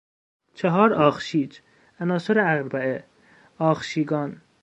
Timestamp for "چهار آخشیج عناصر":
0.53-2.39